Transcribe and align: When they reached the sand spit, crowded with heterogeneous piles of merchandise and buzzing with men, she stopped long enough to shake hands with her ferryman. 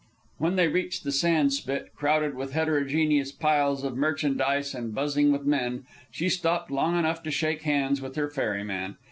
When 0.39 0.55
they 0.55 0.67
reached 0.67 1.03
the 1.03 1.11
sand 1.11 1.53
spit, 1.53 1.93
crowded 1.95 2.33
with 2.33 2.53
heterogeneous 2.53 3.31
piles 3.31 3.83
of 3.83 3.95
merchandise 3.95 4.73
and 4.73 4.95
buzzing 4.95 5.31
with 5.31 5.45
men, 5.45 5.85
she 6.09 6.27
stopped 6.27 6.71
long 6.71 6.97
enough 6.97 7.21
to 7.21 7.29
shake 7.29 7.61
hands 7.61 8.01
with 8.01 8.15
her 8.15 8.27
ferryman. 8.27 8.97